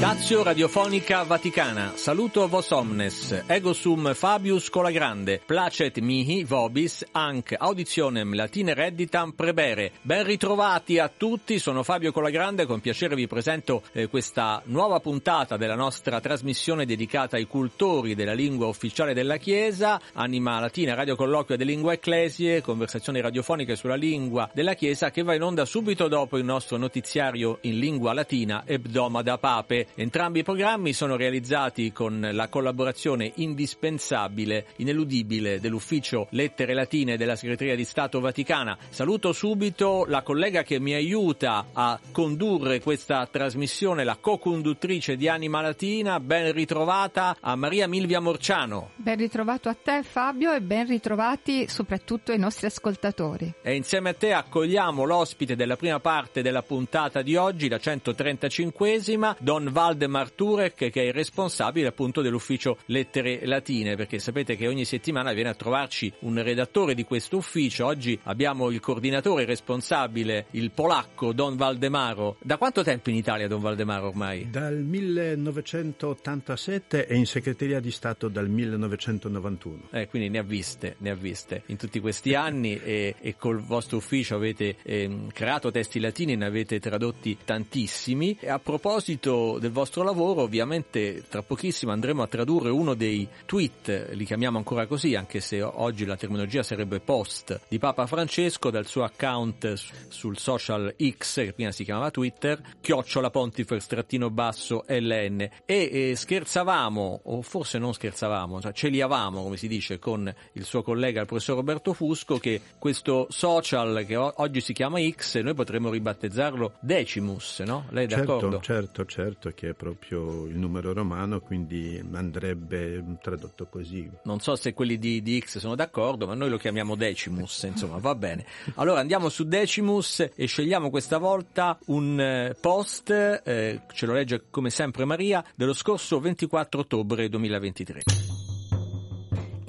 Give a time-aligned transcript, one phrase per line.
[0.00, 8.34] Stazio Radiofonica Vaticana, saluto vos omnes, ego sum Fabius Colagrande, placet mihi vobis, anc auditionem
[8.34, 9.92] latine redditam prebere.
[10.00, 15.58] Ben ritrovati a tutti, sono Fabio Colagrande, con piacere vi presento eh, questa nuova puntata
[15.58, 21.58] della nostra trasmissione dedicata ai cultori della lingua ufficiale della Chiesa, Anima Latina, Radio Colloquio
[21.58, 26.38] de Lingua Ecclesie, conversazioni radiofoniche sulla lingua della Chiesa che va in onda subito dopo
[26.38, 29.88] il nostro notiziario in lingua latina Ebdomada Pape.
[29.94, 37.74] Entrambi i programmi sono realizzati con la collaborazione indispensabile, ineludibile dell'ufficio Lettere Latine della Segreteria
[37.74, 38.78] di Stato Vaticana.
[38.88, 45.60] Saluto subito la collega che mi aiuta a condurre questa trasmissione, la co-conduttrice di Anima
[45.60, 48.90] Latina, ben ritrovata a Maria Milvia Morciano.
[48.96, 53.52] Ben ritrovato a te Fabio e ben ritrovati soprattutto ai nostri ascoltatori.
[53.62, 59.36] E insieme a te accogliamo l'ospite della prima parte della puntata di oggi, la 135esima,
[59.38, 64.84] Don Valdemar Turek che è il responsabile appunto dell'ufficio Lettere Latine perché sapete che ogni
[64.84, 67.86] settimana viene a trovarci un redattore di questo ufficio.
[67.86, 72.36] Oggi abbiamo il coordinatore responsabile il polacco Don Valdemaro.
[72.42, 74.50] Da quanto tempo in Italia Don Valdemaro ormai?
[74.50, 81.08] Dal 1987 e in segreteria di Stato dal 1991 eh, quindi ne ha viste ne
[81.08, 86.00] ha viste in tutti questi anni e, e col vostro ufficio avete eh, creato testi
[86.00, 88.36] latini ne avete tradotti tantissimi.
[88.46, 94.24] A proposito del vostro lavoro, ovviamente tra pochissimo andremo a tradurre uno dei tweet, li
[94.24, 99.04] chiamiamo ancora così, anche se oggi la terminologia sarebbe post, di Papa Francesco dal suo
[99.04, 99.72] account
[100.08, 105.48] sul social X, che prima si chiamava Twitter, chiocciola pontifex trattino basso LN.
[105.64, 110.82] E eh, scherzavamo, o forse non scherzavamo, cioè celiavamo, come si dice, con il suo
[110.82, 115.90] collega, il professor Roberto Fusco, che questo social che oggi si chiama X, noi potremmo
[115.90, 117.86] ribattezzarlo Decimus, no?
[117.90, 118.60] Lei è certo, d'accordo?
[118.60, 124.10] Certo, certo che è proprio il numero romano, quindi andrebbe tradotto così.
[124.22, 127.98] Non so se quelli di, di X sono d'accordo, ma noi lo chiamiamo Decimus, insomma,
[127.98, 128.46] va bene.
[128.76, 134.70] Allora andiamo su Decimus e scegliamo questa volta un post, eh, ce lo legge come
[134.70, 138.29] sempre Maria, dello scorso 24 ottobre 2023.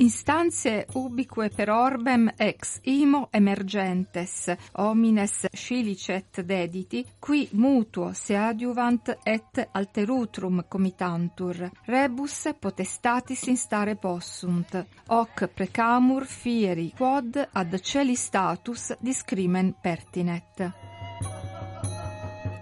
[0.02, 9.70] instanze ubique per orbem ex imo emergentes homines scilicet dediti qui mutuo se adiuvant et
[9.72, 20.91] alterutrum comitantur rebus potestatis instare possunt hoc precamur fieri quod ad celi status discrimen pertinet.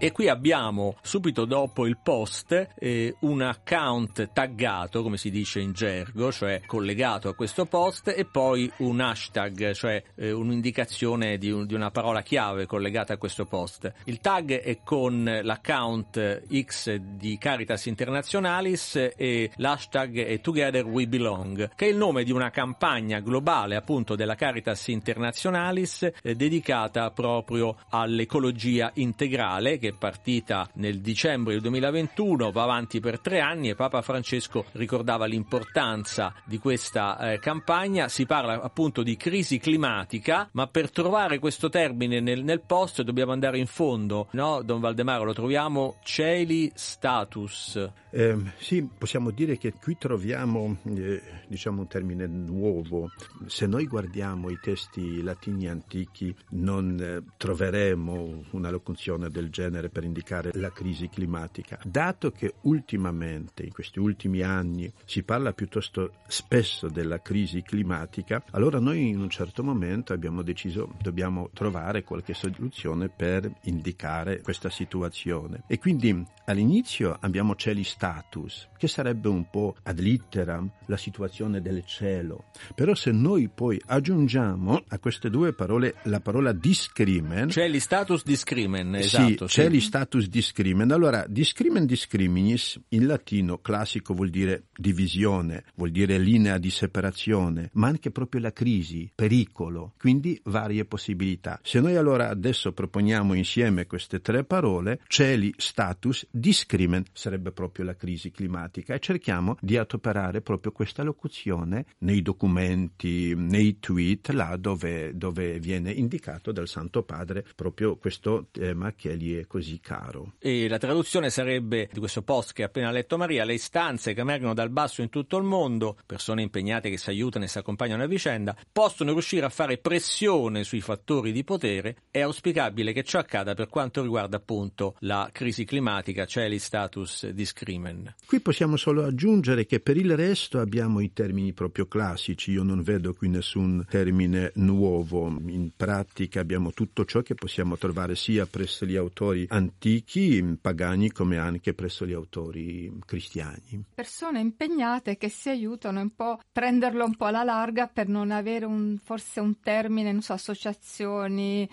[0.02, 5.74] E qui abbiamo subito dopo il post eh, un account taggato, come si dice in
[5.74, 11.66] gergo, cioè collegato a questo post, e poi un hashtag, cioè eh, un'indicazione di, un,
[11.66, 13.92] di, una parola chiave collegata a questo post.
[14.06, 21.72] Il tag è con l'account X di Caritas Internationalis e l'hashtag è Together We Belong,
[21.76, 27.76] che è il nome di una campagna globale appunto della Caritas Internationalis eh, dedicata proprio
[27.90, 33.76] all'ecologia integrale che è partita nel dicembre del 2021, va avanti per tre anni e
[33.76, 38.08] Papa Francesco ricordava l'importanza di questa eh, campagna.
[38.08, 43.32] Si parla appunto di crisi climatica, ma per trovare questo termine nel, nel post dobbiamo
[43.32, 44.62] andare in fondo, no?
[44.62, 47.90] Don Valdemaro, lo troviamo Celi Status.
[48.12, 53.12] Eh, sì, possiamo dire che qui troviamo eh, diciamo un termine nuovo.
[53.46, 60.04] Se noi guardiamo i testi latini antichi non eh, troveremo una locuzione del genere per
[60.04, 61.80] indicare la crisi climatica.
[61.86, 68.80] Dato che ultimamente, in questi ultimi anni, si parla piuttosto spesso della crisi climatica, allora
[68.80, 75.64] noi in un certo momento abbiamo deciso dobbiamo trovare qualche soluzione per indicare questa situazione.
[75.68, 81.86] E quindi all'inizio abbiamo celi status, che sarebbe un po' ad litteram la situazione del
[81.86, 82.46] cielo.
[82.74, 88.96] Però se noi poi aggiungiamo a queste due parole la parola discrimen, celi status discrimen,
[88.96, 89.48] esatto.
[89.48, 90.92] Sì, celi status discrimen.
[90.92, 97.88] Allora, discrimen discriminis in latino classico vuol dire divisione, vuol dire linea di separazione, ma
[97.88, 101.60] anche proprio la crisi, pericolo, quindi varie possibilità.
[101.62, 107.96] Se noi allora adesso proponiamo insieme queste tre parole, celi status discrimen sarebbe proprio la
[107.96, 115.16] crisi climatica e cerchiamo di adoperare proprio questa locuzione nei documenti, nei tweet, là dove,
[115.16, 120.34] dove viene indicato dal Santo Padre proprio questo tema che gli è così così caro.
[120.40, 124.22] E la traduzione sarebbe di questo post che ha appena letto Maria, le istanze che
[124.22, 128.04] emergono dal basso in tutto il mondo, persone impegnate che si aiutano e si accompagnano
[128.04, 131.98] a vicenda, possono riuscire a fare pressione sui fattori di potere.
[132.10, 137.28] È auspicabile che ciò accada per quanto riguarda appunto la crisi climatica, cioè gli status
[137.28, 138.16] di scrimen.
[138.26, 142.82] Qui possiamo solo aggiungere che per il resto abbiamo i termini proprio classici, io non
[142.82, 148.86] vedo qui nessun termine nuovo, in pratica abbiamo tutto ciò che possiamo trovare sia presso
[148.86, 153.84] gli autori antichi, pagani, come anche presso gli autori cristiani.
[153.94, 158.66] Persone impegnate che si aiutano un po' prenderlo un po' alla larga per non avere
[158.66, 161.70] un, forse un termine, non so, associazioni,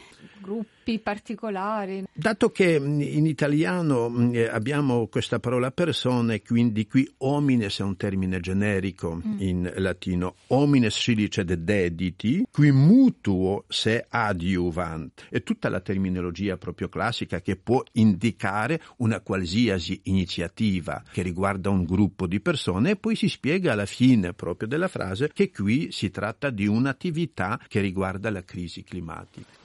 [0.47, 2.05] gruppi particolari.
[2.13, 8.39] Dato che in italiano eh, abbiamo questa parola persone, quindi qui homines è un termine
[8.39, 9.41] generico mm.
[9.41, 15.27] in latino, homines si dice de dediti, qui mutuo se adiuvant.
[15.29, 21.85] È tutta la terminologia proprio classica che può indicare una qualsiasi iniziativa che riguarda un
[21.85, 26.11] gruppo di persone e poi si spiega alla fine proprio della frase che qui si
[26.11, 29.65] tratta di un'attività che riguarda la crisi climatica.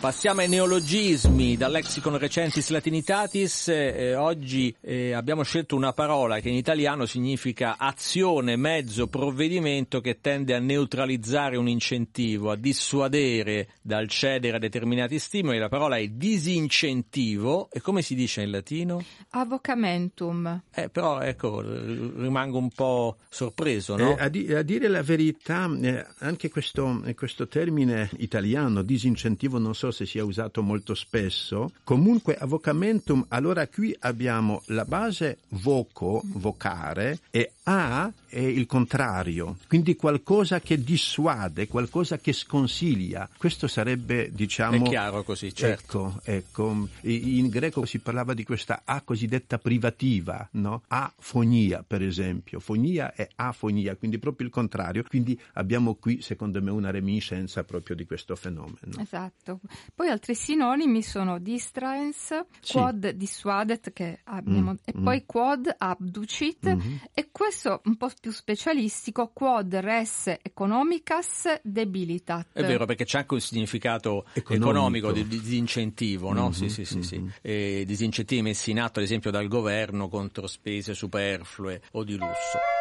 [0.00, 3.68] Passiamo ai neologismi dal lexicon recentis latinitatis.
[3.68, 10.22] Eh, oggi eh, abbiamo scelto una parola che in italiano significa azione, mezzo, provvedimento che
[10.22, 15.58] tende a neutralizzare un incentivo, a dissuadere dal cedere a determinati stimoli.
[15.58, 19.04] La parola è disincentivo e come si dice in latino?
[19.32, 20.62] Avocamentum.
[20.74, 24.16] Eh, però ecco, rimango un po' sorpreso, no?
[24.16, 29.74] Eh, a, di- a, dire la verità, eh, anche questo, questo termine italiano, disincentivo, non
[29.74, 31.72] so se sia usato molto spesso.
[31.84, 39.96] Comunque avocamentum, allora qui abbiamo la base voco, vocare, e a è il contrario, quindi
[39.96, 43.28] qualcosa che dissuade, qualcosa che sconsiglia.
[43.36, 44.84] Questo sarebbe, diciamo...
[44.84, 46.20] È chiaro così, certo.
[46.24, 46.88] Ecco, ecco.
[47.02, 50.82] In greco si parlava di questa A cosiddetta privativa, no?
[50.86, 52.60] Afonia, per esempio.
[52.60, 55.04] Fonia è afonia, quindi proprio il contrario.
[55.08, 58.96] Quindi abbiamo qui, secondo me, una reminiscenza proprio di questo fenomeno.
[58.98, 59.58] Esatto.
[59.92, 62.72] Poi altri sinonimi sono distraens, sì.
[62.72, 65.02] quod dissuadet, che abbiamo, mm, e mm.
[65.02, 66.96] poi quod abducit, mm-hmm.
[67.12, 72.48] e questo un po' più specialistico, quod res economicas debilitat.
[72.52, 76.44] È vero, perché c'è anche un significato economico, economico di, di disincentivo, no?
[76.44, 77.02] Mm-hmm, sì, sì, sì, mm-hmm.
[77.02, 77.30] sì.
[77.42, 82.79] E disincentivi messi in atto, ad esempio, dal governo contro spese superflue o di lusso.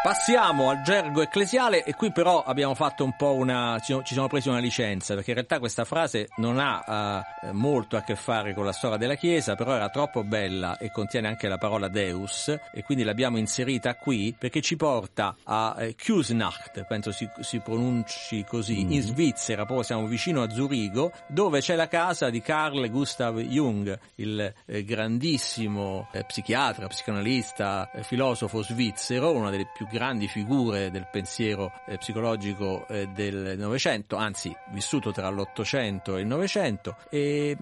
[0.00, 4.48] Passiamo al gergo ecclesiale e qui però abbiamo fatto un po' una ci siamo presi
[4.48, 8.64] una licenza perché in realtà questa frase non ha uh, molto a che fare con
[8.64, 12.84] la storia della Chiesa, però era troppo bella e contiene anche la parola Deus e
[12.84, 18.84] quindi l'abbiamo inserita qui perché ci porta a eh, Kusnacht, penso si, si pronunci così,
[18.84, 18.92] mm.
[18.92, 23.98] in Svizzera, proprio siamo vicino a Zurigo, dove c'è la casa di Carl Gustav Jung,
[24.14, 31.08] il eh, grandissimo eh, psichiatra, psicanalista, eh, filosofo svizzero, una delle più grandi figure del
[31.10, 36.96] pensiero eh, psicologico eh, del Novecento, anzi vissuto tra l'Ottocento e il Novecento.
[37.08, 37.56] E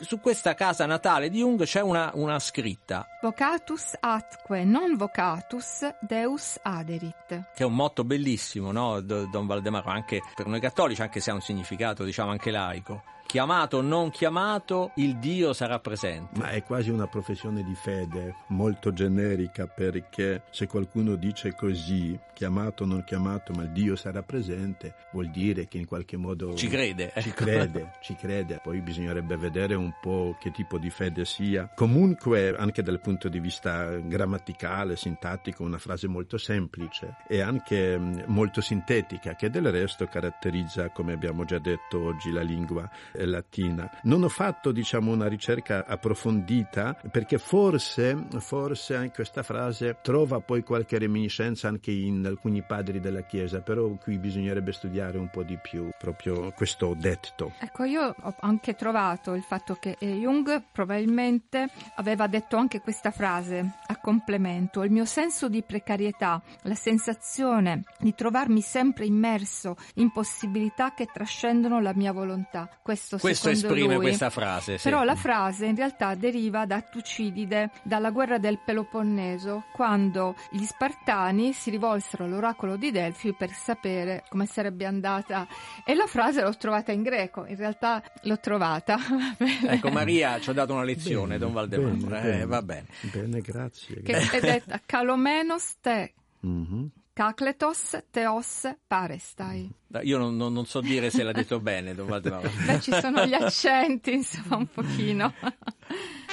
[0.00, 3.06] su questa casa natale di Jung c'è una, una scritta.
[3.20, 7.26] Vocatus atque, non vocatus, Deus aderit.
[7.28, 9.00] Che è un motto bellissimo, no?
[9.00, 13.76] Don Valdemaro, anche per noi cattolici, anche se ha un significato, diciamo, anche laico chiamato
[13.76, 16.38] o non chiamato, il Dio sarà presente.
[16.38, 22.84] Ma è quasi una professione di fede molto generica perché se qualcuno dice così, chiamato
[22.84, 26.68] o non chiamato, ma il Dio sarà presente, vuol dire che in qualche modo ci
[26.68, 27.12] crede.
[27.18, 28.58] Ci crede, ci crede.
[28.62, 31.70] Poi bisognerebbe vedere un po' che tipo di fede sia.
[31.74, 38.20] Comunque, anche dal punto di vista grammaticale, sintattico, una frase molto semplice e anche mm,
[38.28, 42.88] molto sintetica, che del resto caratterizza, come abbiamo già detto oggi, la lingua
[43.26, 43.90] latina.
[44.04, 50.62] Non ho fatto, diciamo, una ricerca approfondita perché forse, forse anche questa frase trova poi
[50.62, 55.58] qualche reminiscenza anche in alcuni padri della Chiesa, però qui bisognerebbe studiare un po' di
[55.60, 57.52] più proprio questo detto.
[57.58, 63.10] Ecco, io ho anche trovato il fatto che eh, Jung probabilmente aveva detto anche questa
[63.10, 64.82] frase a complemento.
[64.82, 71.80] Il mio senso di precarietà, la sensazione di trovarmi sempre immerso in possibilità che trascendono
[71.80, 72.68] la mia volontà.
[72.82, 74.04] Questo questo, questo esprime lui.
[74.04, 74.78] questa frase.
[74.78, 74.88] Sì.
[74.88, 81.52] Però la frase in realtà deriva da Tucidide, dalla guerra del Peloponneso, quando gli Spartani
[81.52, 85.46] si rivolsero all'oracolo di Delfi per sapere come sarebbe andata.
[85.84, 88.98] E la frase l'ho trovata in greco, in realtà l'ho trovata.
[89.68, 91.94] ecco, Maria ci ha dato una lezione, bene, Don Valdemar.
[91.94, 92.86] Bene, eh, va bene.
[93.12, 94.02] Bene, grazie.
[94.02, 96.12] Che è detta Calomenos te.
[96.46, 99.72] Mm-hmm Kakletos Theos Parestai.
[100.02, 102.06] Io non, non, non so dire se l'ha detto bene, Don.
[102.66, 105.32] Beh, ci sono gli accenti, insomma, un pochino.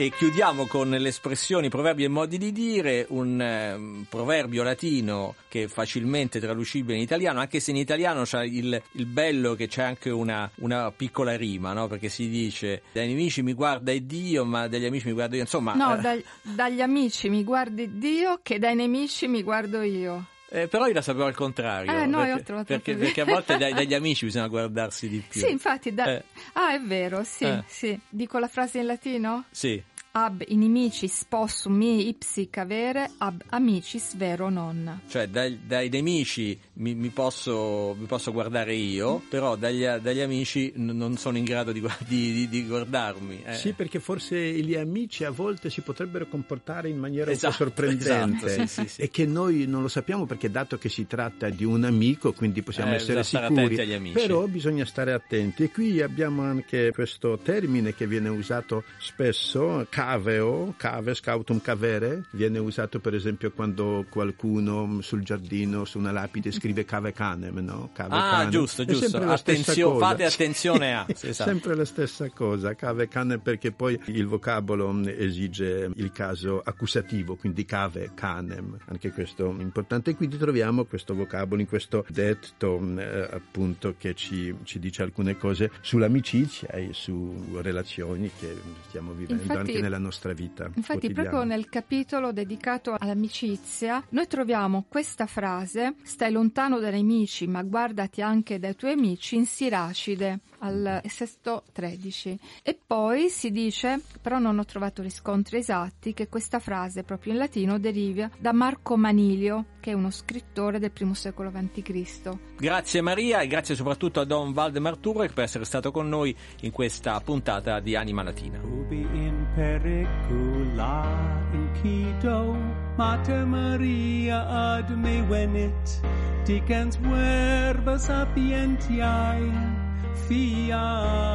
[0.00, 5.64] E chiudiamo con le espressioni, proverbi e modi di dire, un eh, proverbio latino che
[5.64, 9.82] è facilmente traducibile in italiano, anche se in italiano c'è il, il bello che c'è
[9.82, 11.88] anche una, una piccola rima, no?
[11.88, 15.42] perché si dice dai nemici mi guarda Dio, ma dagli amici mi guardo io.
[15.42, 16.00] Insomma, no, eh...
[16.00, 20.26] dai, dagli amici mi guardi Dio che dai nemici mi guardo io.
[20.50, 21.92] Eh, però io la sapevo al contrario.
[21.92, 25.40] Eh, no, perché, perché, perché, a volte dai, dagli amici bisogna guardarsi di più.
[25.40, 25.92] Sì, infatti.
[25.92, 26.06] Da...
[26.06, 26.24] Eh.
[26.54, 27.64] Ah, è vero, sì, Eh.
[27.66, 27.98] sì.
[28.08, 29.44] Dico la frase in latino?
[29.50, 29.82] Sì.
[30.10, 35.02] Ab inimicis possum mi ipsi cavere, ab amicis vero non.
[35.08, 40.72] Cioè dai, dai nemici mi, mi, posso, mi, posso, guardare io, però dagli, dagli amici
[40.76, 43.42] n- non sono in grado di, di, di, di guardarmi.
[43.44, 43.54] Eh.
[43.54, 47.64] Sì, perché forse gli amici a volte si potrebbero comportare in maniera esatto, un po'
[47.64, 49.00] sorprendente esatto, sì, sì, sì.
[49.02, 52.62] e che noi non lo sappiamo perché dato che si tratta di un amico, quindi
[52.62, 55.64] possiamo eh, essere sicuri, però bisogna stare attenti.
[55.64, 62.60] E qui abbiamo anche questo termine che viene usato spesso, caveo, cave, scautum cavere, viene
[62.60, 67.90] usato per esempio quando qualcuno sul giardino, su una lapide scrive cave canem, no?
[67.92, 68.50] Cave ah, canem.
[68.50, 69.16] giusto, giusto.
[69.16, 71.06] Attenzio- fate attenzione a.
[71.18, 71.50] Sì, esatto.
[71.50, 77.64] Sempre la stessa cosa, cave canem perché poi il vocabolo esige il caso accusativo, quindi
[77.64, 80.14] cave canem, anche questo è importante.
[80.14, 85.72] Quindi troviamo questo vocabolo in questo detto eh, appunto che ci, ci, dice alcune cose
[85.80, 88.54] sull'amicizia e su relazioni che
[88.86, 90.70] stiamo vivendo infatti, anche nella nostra vita.
[90.74, 97.62] Infatti proprio nel capitolo dedicato all'amicizia noi troviamo questa frase stai lontano dai nemici ma
[97.62, 104.38] guardati anche dai tuoi amici in Siracide al sesto 13 e poi si dice però
[104.38, 109.76] non ho trovato riscontri esatti che questa frase proprio in latino deriva da Marco Manilio
[109.80, 112.30] che è uno scrittore del primo secolo a.C.
[112.56, 116.70] Grazie Maria e grazie soprattutto a Don Valdemar Turek per essere stato con noi in
[116.70, 118.60] questa puntata di Anima Latina.
[118.62, 122.56] Ubi in pericula incido
[122.96, 126.00] Mater Maria ad me venit
[126.44, 129.87] dicens verba sapientiae
[130.26, 131.28] fiat.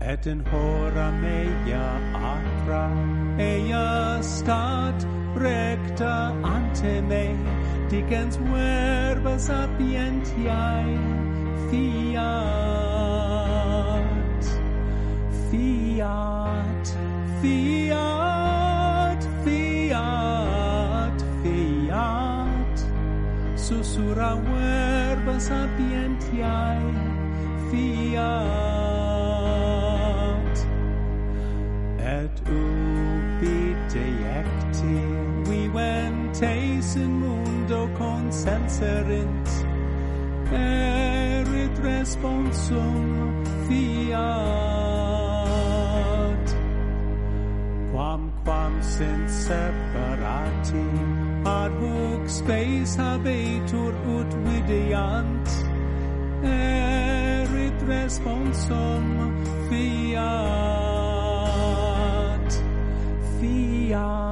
[0.00, 1.86] Et in hora mea
[2.32, 2.84] atra
[3.38, 7.36] ea stat recta ante me
[7.88, 10.98] dicens verba sapientiae
[11.70, 12.90] fiat.
[15.50, 16.86] Fiat
[17.40, 22.78] fiat fiat fiat.
[23.56, 24.99] Sussurra verba
[25.38, 26.94] sapientiae
[27.70, 28.46] fiat.
[31.98, 35.00] Et ubi deecti
[35.44, 39.48] viventes in mundo consenserint
[40.52, 44.20] erit responsum fiat.
[47.92, 55.48] Quam quam sint separati ad hoc spes habetur ut videant.
[56.42, 59.04] Erit responsum
[59.68, 60.20] fiat.
[63.40, 64.29] Fiat.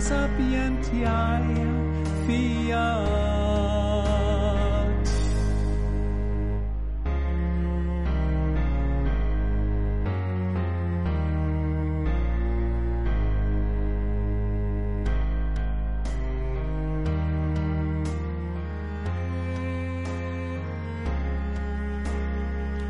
[0.00, 1.66] Verba sapientiae
[2.26, 3.20] fiat.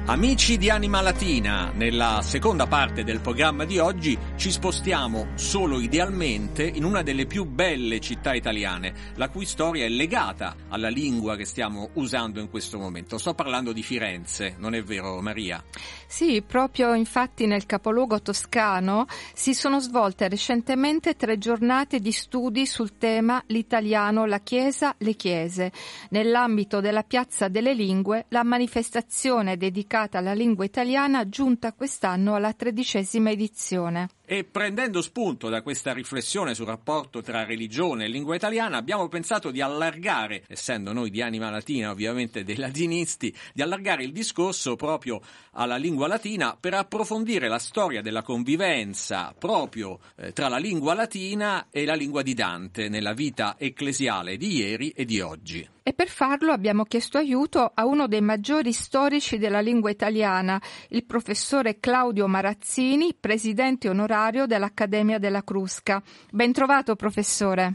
[0.07, 6.67] Amici di Anima Latina, nella seconda parte del programma di oggi ci spostiamo solo idealmente
[6.67, 11.45] in una delle più belle città italiane, la cui storia è legata alla lingua che
[11.45, 13.19] stiamo usando in questo momento.
[13.19, 15.63] Sto parlando di Firenze, non è vero Maria?
[16.07, 19.05] Sì, proprio infatti nel capoluogo toscano
[19.35, 25.71] si sono svolte recentemente tre giornate di studi sul tema l'italiano, la Chiesa, le Chiese.
[26.09, 33.31] Nell'ambito della Piazza delle Lingue, la manifestazione dedicata alla lingua italiana giunta quest'anno alla tredicesima
[33.31, 34.09] edizione.
[34.33, 39.51] E prendendo spunto da questa riflessione sul rapporto tra religione e lingua italiana, abbiamo pensato
[39.51, 45.21] di allargare, essendo noi di anima latina, ovviamente dei latinisti, di allargare il discorso proprio
[45.55, 51.67] alla lingua latina per approfondire la storia della convivenza proprio eh, tra la lingua latina
[51.69, 55.69] e la lingua di Dante nella vita ecclesiale di ieri e di oggi.
[55.83, 61.05] E per farlo abbiamo chiesto aiuto a uno dei maggiori storici della lingua italiana, il
[61.05, 66.03] professore Claudio Marazzini, presidente onorario dell'Accademia della Crusca.
[66.31, 67.75] Ben trovato, professore.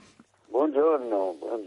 [0.50, 1.65] Buongiorno, buongiorno.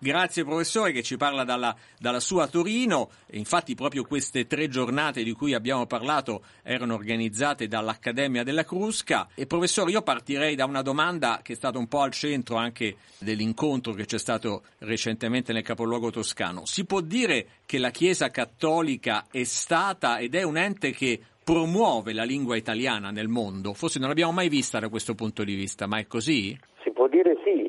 [0.00, 5.32] Grazie professore che ci parla dalla, dalla, sua Torino, infatti proprio queste tre giornate di
[5.32, 11.40] cui abbiamo parlato erano organizzate dall'Accademia della Crusca e professore io partirei da una domanda
[11.42, 16.10] che è stata un po' al centro anche dell'incontro che c'è stato recentemente nel capoluogo
[16.10, 16.66] toscano.
[16.66, 22.12] Si può dire che la Chiesa cattolica è stata ed è un ente che promuove
[22.12, 23.74] la lingua italiana nel mondo?
[23.74, 26.58] Forse non l'abbiamo mai vista da questo punto di vista, ma è così?
[26.82, 27.63] Si può dire sì,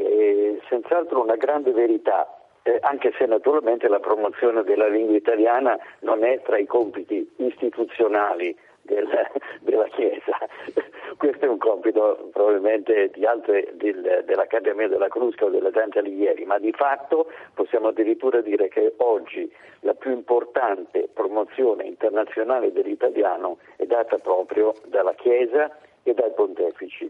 [0.75, 2.27] senz'altro una grande verità,
[2.63, 8.55] eh, anche se naturalmente la promozione della lingua italiana non è tra i compiti istituzionali
[8.82, 9.08] del,
[9.62, 10.38] della Chiesa.
[11.17, 16.44] Questo è un compito probabilmente di altre del, dell'Accademia della Crusca o della Dante Alighieri,
[16.44, 19.50] ma di fatto possiamo addirittura dire che oggi
[19.82, 25.72] la più importante promozione internazionale dell'italiano è data proprio dalla Chiesa
[26.03, 27.10] e dai pontefici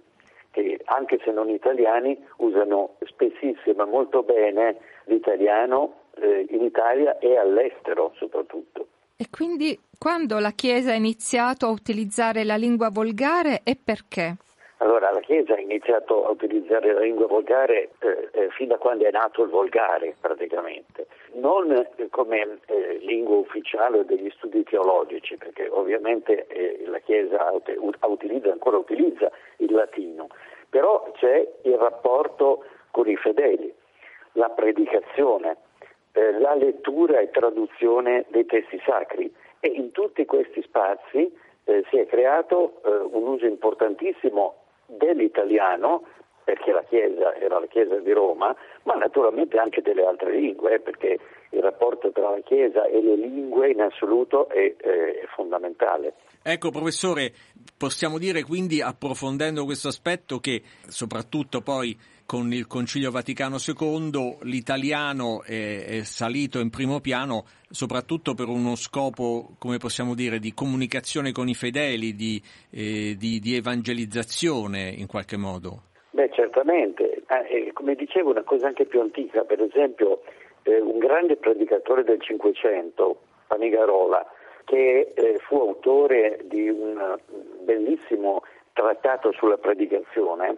[0.55, 8.13] che anche se non italiani usano spessissimo molto bene l'italiano eh, in Italia e all'estero
[8.15, 8.87] soprattutto.
[9.17, 14.37] E quindi quando la Chiesa ha iniziato a utilizzare la lingua volgare e perché?
[14.85, 19.03] Allora, la Chiesa ha iniziato a utilizzare la lingua volgare eh, eh, fin da quando
[19.05, 21.07] è nato il volgare, praticamente.
[21.31, 27.51] Non eh, come eh, lingua ufficiale degli studi teologici, perché ovviamente eh, la Chiesa
[28.01, 30.27] utilizza, ancora utilizza il latino,
[30.69, 33.73] però c'è il rapporto con i fedeli,
[34.33, 35.57] la predicazione,
[36.11, 41.41] eh, la lettura e traduzione dei testi sacri e in tutti questi spazi
[41.89, 46.03] si è creato un uso importantissimo dell'italiano,
[46.45, 50.79] perché la Chiesa era la Chiesa di Roma, ma naturalmente anche delle altre lingue, eh,
[50.79, 56.13] perché il rapporto tra la Chiesa e le lingue in assoluto è, è fondamentale.
[56.43, 57.33] Ecco, professore,
[57.75, 65.41] possiamo dire quindi, approfondendo questo aspetto, che soprattutto poi con il Concilio Vaticano II l'italiano
[65.43, 71.31] è, è, salito in primo piano soprattutto per uno scopo, come possiamo dire, di comunicazione
[71.31, 75.83] con i fedeli, di, eh, di, di evangelizzazione in qualche modo.
[76.15, 77.23] Beh, certamente.
[77.27, 80.21] Eh, come dicevo, una cosa anche più antica, per esempio,
[80.63, 84.25] eh, un grande predicatore del Cinquecento, Panigarola,
[84.63, 87.17] che eh, fu autore di un
[87.63, 90.55] bellissimo trattato sulla predicazione,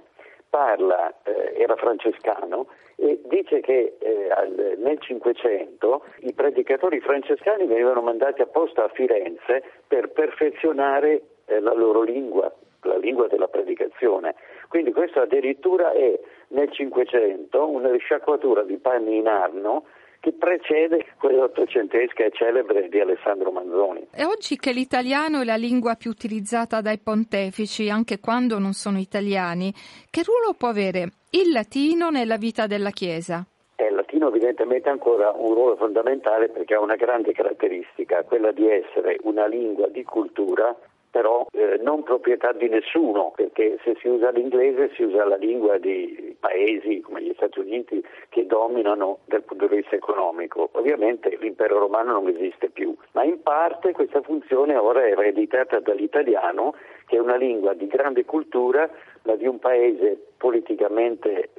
[0.48, 8.02] parla, eh, era francescano, e dice che eh, al, nel Cinquecento i predicatori francescani venivano
[8.02, 14.36] mandati apposta a Firenze per perfezionare eh, la loro lingua, la lingua della predicazione.
[14.68, 19.84] Quindi questo addirittura è nel Cinquecento una risciacquatura di panni in arno
[20.20, 24.08] che precede quella ottocentesca e celebre di Alessandro Manzoni.
[24.14, 28.98] E oggi che l'italiano è la lingua più utilizzata dai pontefici, anche quando non sono
[28.98, 29.74] italiani,
[30.10, 33.46] che ruolo può avere il latino nella vita della Chiesa?
[33.76, 38.52] Eh, il latino evidentemente ha ancora un ruolo fondamentale perché ha una grande caratteristica, quella
[38.52, 40.76] di essere una lingua di cultura
[41.10, 45.78] però eh, non proprietà di nessuno, perché se si usa l'inglese si usa la lingua
[45.78, 50.70] di paesi come gli Stati Uniti che dominano dal punto di vista economico.
[50.74, 56.76] Ovviamente l'impero romano non esiste più, ma in parte questa funzione ora è ereditata dall'italiano,
[57.06, 58.90] che è una lingua di grande cultura,
[59.28, 61.50] ma di un paese politicamente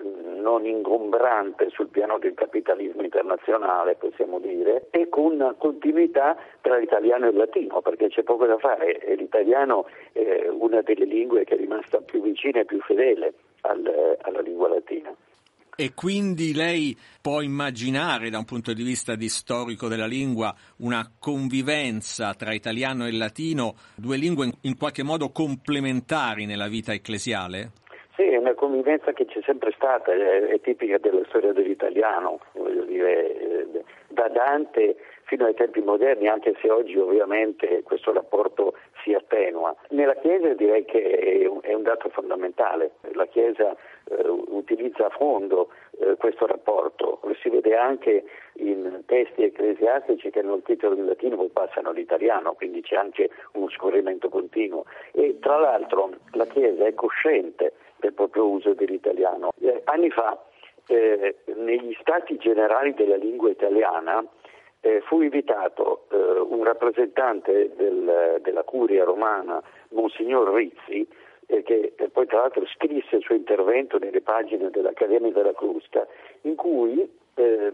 [0.41, 7.29] non ingombrante sul piano del capitalismo internazionale, possiamo dire, e con continuità tra l'italiano e
[7.29, 8.99] il latino, perché c'è poco da fare.
[9.17, 14.41] L'italiano è una delle lingue che è rimasta più vicina e più fedele al, alla
[14.41, 15.15] lingua latina.
[15.81, 21.09] E quindi lei può immaginare, da un punto di vista di storico della lingua, una
[21.21, 27.71] convivenza tra italiano e latino, due lingue in qualche modo complementari nella vita ecclesiale?
[28.17, 33.87] Sì, è una convivenza che c'è sempre stata, è, tipica della storia dell'italiano, voglio dire,
[34.09, 38.48] da Dante fino ai tempi moderni, anche se oggi ovviamente questo rapporto.
[39.91, 43.75] Nella Chiesa direi che è un, dato fondamentale, la Chiesa
[44.05, 47.21] eh, utilizza a fondo eh, questo rapporto.
[47.23, 48.25] Lo si vede anche
[48.55, 53.31] in testi ecclesiastici che hanno il titolo in latino poi passano all'italiano, quindi c'è anche
[53.53, 54.85] uno scorrimento continuo.
[55.13, 59.51] E tra l'altro la Chiesa è cosciente del proprio uso dell'italiano.
[59.61, 60.39] Eh, anni fa,
[60.89, 64.23] eh, negli stati generali della lingua italiana,
[64.81, 71.07] eh, fu invitato eh, un rappresentante del, della curia romana, Monsignor Rizzi,
[71.47, 76.07] eh, che poi tra l'altro scrisse il suo intervento nelle pagine dell'Accademia della Crusca,
[76.43, 77.73] in cui eh,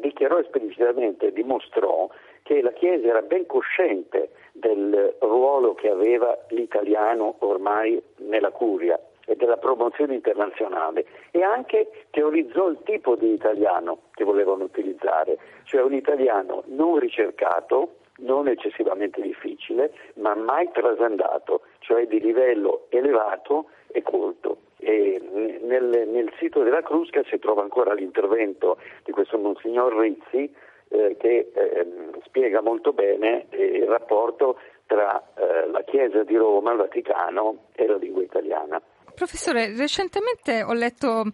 [0.00, 2.08] dichiarò esplicitamente, dimostrò
[2.42, 9.36] che la Chiesa era ben cosciente del ruolo che aveva l'italiano ormai nella curia e
[9.36, 15.94] della promozione internazionale e anche teorizzò il tipo di italiano che volevano utilizzare, cioè un
[15.94, 24.58] italiano non ricercato, non eccessivamente difficile, ma mai trasandato, cioè di livello elevato e colto.
[24.78, 25.20] E
[25.62, 30.52] nel, nel, sito della Crusca si trova ancora l'intervento di questo Monsignor Rizzi
[30.88, 31.86] eh, che eh,
[32.24, 37.86] spiega molto bene eh, il rapporto tra eh, la Chiesa di Roma, il Vaticano e
[37.86, 38.80] la lingua italiana.
[39.14, 41.24] Professore, recentemente ho letto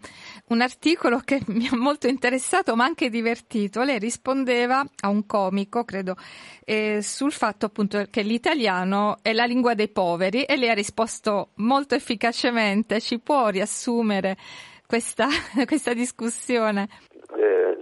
[0.49, 3.83] un articolo che mi ha molto interessato ma anche divertito.
[3.83, 6.15] Lei rispondeva a un comico, credo,
[6.63, 11.49] eh, sul fatto appunto che l'italiano è la lingua dei poveri e lei ha risposto
[11.55, 12.99] molto efficacemente.
[12.99, 14.37] Ci può riassumere
[14.85, 15.27] questa,
[15.65, 16.87] questa discussione?
[17.35, 17.77] Eh,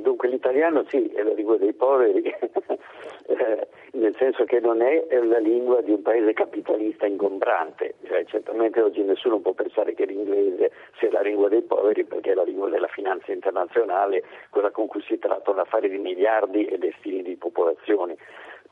[0.00, 2.22] dunque l'italiano sì, è la lingua dei poveri.
[3.24, 8.80] Eh, nel senso che non è la lingua di un paese capitalista ingombrante, cioè, certamente
[8.80, 12.70] oggi nessuno può pensare che l'inglese sia la lingua dei poveri perché è la lingua
[12.70, 18.16] della finanza internazionale, quella con cui si trattano affari di miliardi e destini di popolazioni.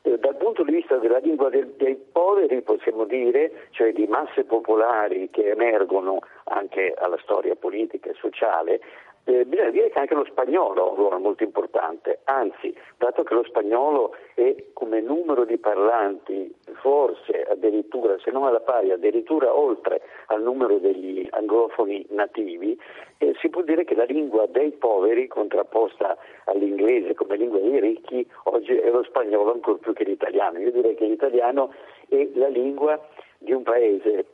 [0.03, 4.43] Eh, dal punto di vista della lingua del, dei poveri possiamo dire, cioè di masse
[4.45, 8.81] popolari che emergono anche alla storia politica e sociale,
[9.25, 13.43] eh, bisogna dire che anche lo spagnolo ha un molto importante, anzi, dato che lo
[13.43, 20.41] spagnolo è come numero di parlanti forse addirittura, se non alla pari, addirittura oltre al
[20.41, 22.77] numero degli anglofoni nativi,
[23.19, 28.27] eh, si può dire che la lingua dei poveri, contrapposta all'inglese come lingua dei ricchi,
[28.45, 30.57] oggi è lo spagnolo ancora più che l'italiano.
[30.57, 31.73] Io direi che l'italiano
[32.09, 32.99] è la lingua
[33.37, 34.25] di un paese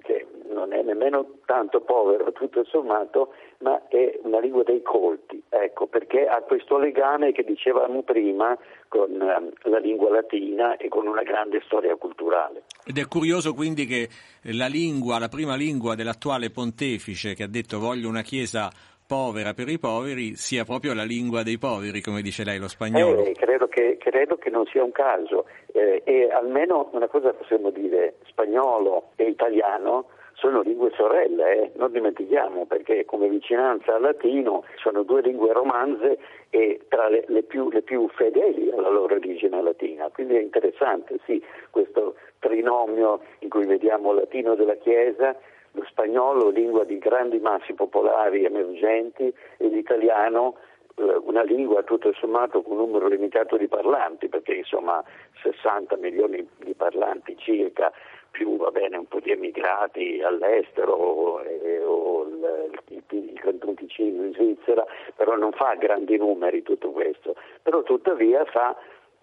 [0.00, 5.86] che non è nemmeno tanto povero tutto sommato, ma è una lingua dei colti, ecco,
[5.86, 8.56] perché ha questo legame che dicevamo prima
[8.88, 12.64] con um, la lingua latina e con una grande storia culturale.
[12.84, 14.08] Ed è curioso quindi che
[14.54, 18.70] la lingua, la prima lingua dell'attuale pontefice che ha detto voglio una chiesa
[19.10, 23.24] povera per i poveri sia proprio la lingua dei poveri, come dice lei, lo spagnolo.
[23.24, 27.70] Eh, credo, che, credo, che, non sia un caso eh, e almeno una cosa possiamo
[27.70, 30.06] dire, spagnolo e italiano
[30.40, 31.70] sono lingue sorelle, eh?
[31.76, 37.42] non dimentichiamo, perché come vicinanza al latino sono due lingue romanze e tra le, le,
[37.42, 40.08] più, le più fedeli alla loro origine latina.
[40.08, 45.36] Quindi è interessante, sì, questo trinomio in cui vediamo il latino della Chiesa
[45.72, 50.56] lo spagnolo lingua di grandi massi popolari emergenti e l'italiano
[50.96, 55.04] eh, una lingua tutto sommato con un numero limitato di parlanti, perché insomma
[55.42, 57.92] 60 milioni di parlanti circa,
[58.30, 64.32] più va bene un po' di emigrati all'estero eh, o il, il, Canton Ticino in
[64.32, 64.84] Svizzera,
[65.16, 68.76] però non fa grandi numeri tutto questo, però tuttavia fa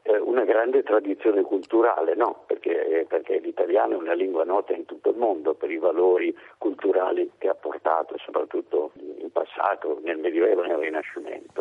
[0.07, 2.43] eh, una grande tradizione culturale, no?
[2.47, 7.31] perché, perché, l'italiano è una lingua nota in tutto il mondo per i valori culturali
[7.37, 11.56] che ha portato, soprattutto in passato, nel Medioevo e nel Rinascimento.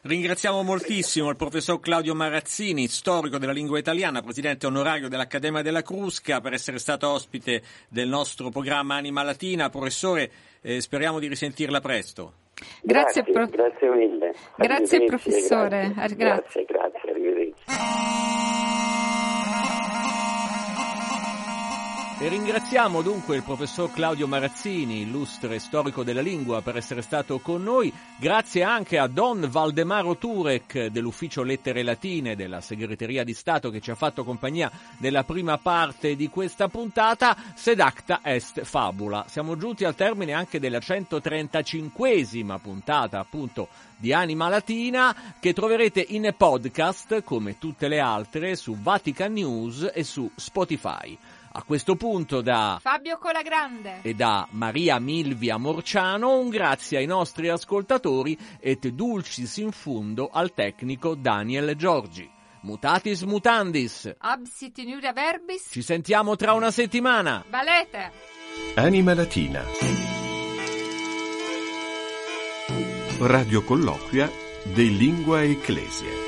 [0.00, 6.40] Ringraziamo moltissimo il professor Claudio Marazzini, storico della lingua italiana, presidente onorario dell'Accademia della Crusca,
[6.40, 9.70] per essere stato ospite del nostro programma Anima Latina.
[9.70, 10.30] Professore,
[10.60, 12.34] eh, speriamo di risentirla presto.
[12.80, 14.34] Grazie, grazie, pro- grazie mille.
[14.56, 15.92] Grazie professore.
[15.92, 16.64] Grazie, grazie,
[22.20, 27.62] E ringraziamo dunque il professor Claudio Marazzini, illustre storico della lingua, per essere stato con
[27.62, 27.92] noi.
[28.18, 33.92] Grazie anche a Don Valdemaro Turek dell'Ufficio Lettere Latine della Segreteria di Stato che ci
[33.92, 37.36] ha fatto compagnia nella prima parte di questa puntata.
[37.54, 39.24] Sed acta est fabula.
[39.28, 46.34] Siamo giunti al termine anche della 135esima puntata appunto di Anima Latina che troverete in
[46.36, 51.16] podcast come tutte le altre su Vatican News e su Spotify.
[51.50, 57.48] A questo punto da Fabio Colagrande e da Maria Milvia Morciano un grazie ai nostri
[57.48, 62.30] ascoltatori et dulcis in fundo al tecnico Daniel Giorgi.
[62.60, 64.14] Mutatis mutandis.
[64.18, 65.68] Absit in verbis.
[65.70, 67.44] Ci sentiamo tra una settimana.
[67.48, 68.12] Valete.
[68.74, 69.62] Anima Latina.
[73.20, 74.30] Radio Colloquia
[74.74, 76.27] de Lingua Ecclesia.